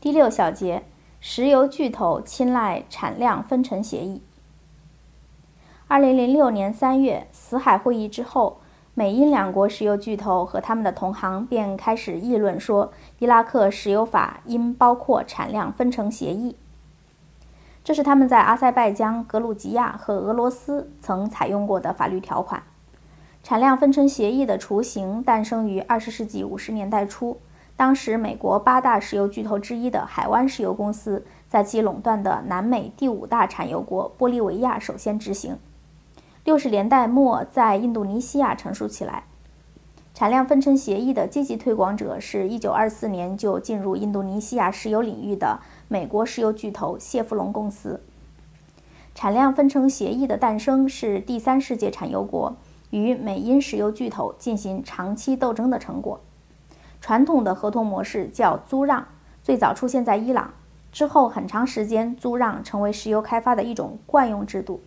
[0.00, 0.82] 第六小节，
[1.20, 4.22] 石油巨头青睐产量分成协议。
[5.88, 8.60] 二零零六年三月，死海会议之后，
[8.94, 16.56] 美英两国石油巨头和他们的同行便开始议论说，伊拉克石油法应包括产量分成协议。
[17.84, 22.62] 这是他们在阿塞拜疆、格鲁吉亚和俄罗斯曾采用过的法律条款。
[23.42, 27.38] 产量分成协议的雏形诞生于二十世纪五十年代初。
[27.80, 35.56] 当时，美国八大石油巨头之一的海湾石油公司在其垄断的南美第五大产油国玻利维亚首先执行。
[36.44, 39.24] 六十年代末，在印度尼西亚成熟起来。
[40.12, 48.02] 产量分成协议的积极推广者是一九二四年就进入印度尼西亚石油领域的美国石油巨头谢弗隆公司。
[49.14, 52.54] 产量分成协议的诞生是第三世界产油国
[52.90, 56.20] 与美英石油巨头进行长期斗争的成果。
[57.00, 59.06] 传统的合同模式叫租让，
[59.42, 60.52] 最早出现在伊朗，
[60.92, 64.82] 之后很长时间租让成为石油开发的一种惯用制度。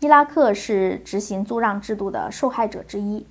[0.00, 3.26] 伊拉克是执行租让制度的受害者之一。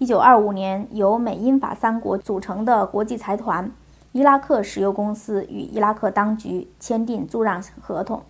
[0.00, 3.70] 1925年，由美英法三国组成的国际财团
[4.12, 8.22] 伊拉克石油公司与伊拉克当局签订租让合同，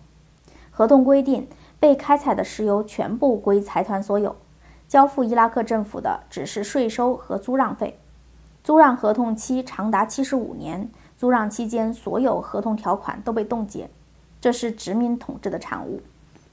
[0.71, 1.47] 合同规定
[1.79, 4.35] 被开采的石油全部归财团所有。
[4.87, 7.99] 交付伊拉克政府的只是税收和租让费，
[8.63, 13.89] 租让合同期长达七十五年，租让期间所有合同条款都被冻结，
[14.39, 16.01] 这是殖民统治的产物，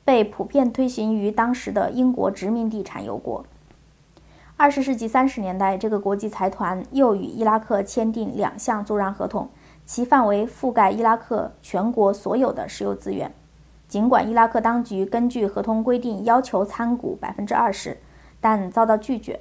[0.05, 3.45] 被普遍推行于当时的英国殖民地产油国。
[4.57, 9.51] 二十世纪三十年代，这个国际财团又与伊拉克签订两项租让合同，
[9.85, 13.33] 其范围覆盖伊拉克全国所有的石油资源，
[13.89, 17.99] 尽管伊拉克当局根据合同规定要求参股百分之二十。
[18.43, 19.41] 但遭到拒绝。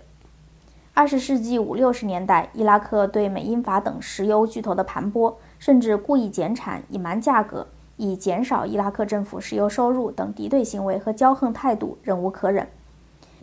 [0.94, 7.68] 二十世纪五六十年代，伊拉克对美英法等石油巨头的盘剥，甚至故意减产、隐瞒价格，
[7.98, 12.68] 以减少伊拉克政府石油收入等敌对行为和骄横态度，忍无可忍。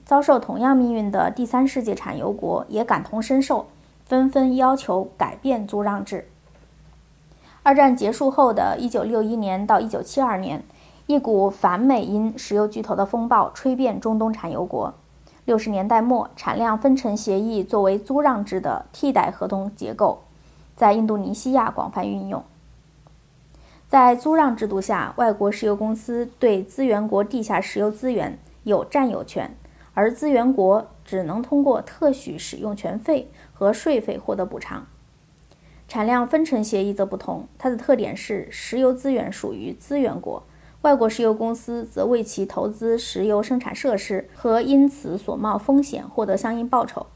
[0.05, 3.67] 遭受同样命运的第三世界产油国也感同身受，
[4.05, 6.29] 纷纷要求改变租让制。
[7.63, 10.63] 二战结束后的一九六一年到一九七二年，
[11.07, 14.95] 一股反美英石油巨头的风暴吹遍中东产油国。
[15.49, 20.23] 六十年代末，产量分成协议作为租让制的替代合同结构，
[20.77, 22.45] 在印度尼西亚广泛运用。
[23.89, 29.51] 在租让制度下，外国石油公司对资源国地下石油资源有占有权，
[29.95, 34.87] 而资源国只能通过特许使用权费和税费获得补偿。
[35.89, 40.43] 产量分成协议则不同，它的特点是石油资源属于资源国。
[40.83, 47.07] 外国石油公司则为其投资石油生产设施和因此所冒风险获得相应报酬。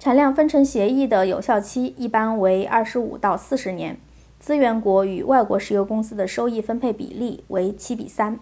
[0.00, 3.96] 产量分成协议的有效期一般为二十五到四十年，
[4.40, 8.40] 资源国与外国石油公司的收益分配比例为七比三。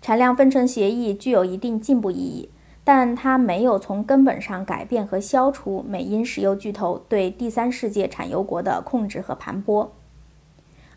[0.00, 2.48] 产量分成协议具有一定进步意义，
[2.84, 9.88] 但它没有从根本上改变和消除美英石油巨头对第三世界产油国的控制和盘剥。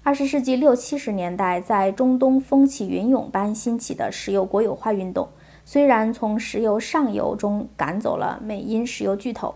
[0.03, 5.29] 二十世纪六七十年代，在中东风起云涌般兴起的石油国有化运动，
[5.63, 9.53] 虽然从石油上游中赶走了美英石油巨头，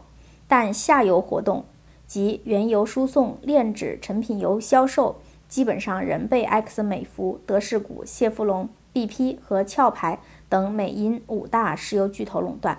[0.48, 1.66] 但下游活动
[2.06, 5.16] 及原油输送、炼脂、成品油销售，
[5.50, 12.78] 基本上仍被埃克森美孚、德士古、谢弗隆、BP 和壳牌等美英五大石油巨头垄断。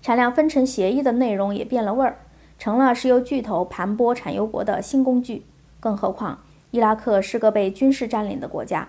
[0.00, 2.18] 产量分成协议的内容也变了味儿，
[2.60, 5.42] 成了石油巨头盘剥产油国的新工具。
[5.80, 6.38] 更何况，
[6.70, 8.86] 伊拉克是个被军事占领的国家，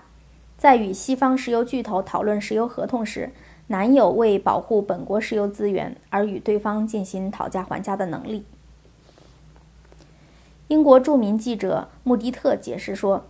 [0.57, 3.31] 在与西方石油巨头讨论石油合同时，
[3.67, 8.43] 难有为保护本国石油资源而与对方进行讨价还价的能力。
[10.67, 13.23] 英国著名记者穆迪特解释说，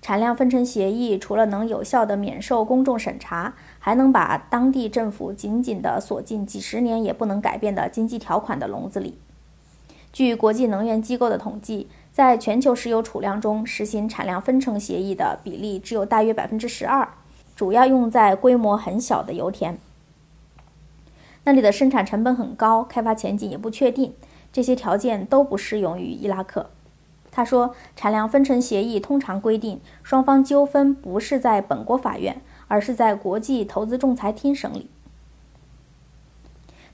[0.00, 9.18] 产量分成协议除了能有效地免受公众审查，还能把当地政府紧紧地锁进几十年也不能改变的经济条款的笼子里。
[10.12, 11.88] 据国际能源机构的统计。
[12.18, 17.08] 在全球石油储量中，实行产量分成协议的比例只有大约百分之十二，
[17.54, 19.78] 主要用在规模很小的油田。
[21.44, 24.14] 那里的生产成本很高，开发前景也不确定，
[24.52, 26.70] 这些条件都不适用于伊拉克。
[27.30, 34.90] 他说，产量分成协议通常规定，双方纠纷不是在本国法院，而是在国际投资仲裁厅审理。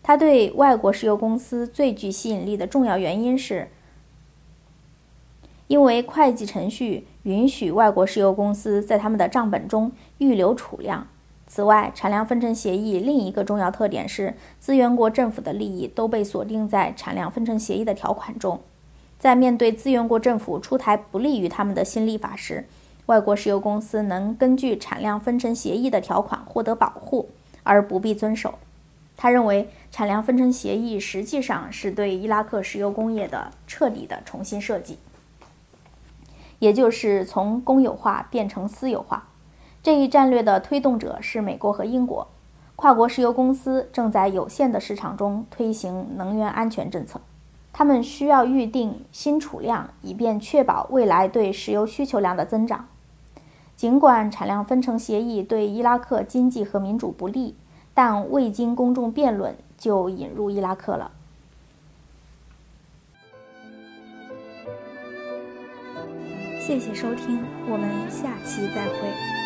[0.02, 3.70] 他对外国石油公司最具吸引力的重要原因是。
[5.66, 11.06] 因为会计程序允许外国石油公司在他们的账本中预留储量，
[11.46, 18.60] 此外，产量分成协议另一个重要特点是，资源国政府的利益都被锁定在产量分成协议的条款中。
[19.18, 22.66] 在面对资源国政府出台不利于他们的新立法时，
[23.06, 27.30] 外国石油公司能根据产量分成协议的条款获得保护，
[27.62, 28.54] 而不必遵守。
[29.16, 34.98] 他认为，产量分成协议实际上是对伊拉克石油工业的彻底的重新设计，
[36.64, 39.28] 也就是从公有化变成私有化。
[39.82, 42.26] 这一战略的推动者是美国和英国。
[42.74, 47.20] 跨国石油公司正在有限的市场中推行能源安全政策。
[47.70, 52.86] 他们需要预定新储量，以便确保未来对石油需求量的增长。
[53.76, 57.54] 尽管产量分成协议对伊拉克经济和民主不利，
[57.92, 61.10] 但未经公众辩论就引入伊拉克了。
[66.66, 69.43] 谢谢收听，我们下期再会。